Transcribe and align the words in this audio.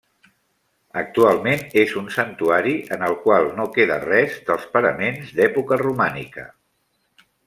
Actualment 1.01 1.59
és 1.81 1.91
un 2.01 2.07
santuari 2.15 2.73
en 2.97 3.05
el 3.09 3.17
qual 3.27 3.45
no 3.59 3.67
queda 3.75 3.99
res 4.05 4.39
dels 4.51 4.65
paraments 4.79 5.33
d'època 5.41 5.79
romànica. 5.87 6.47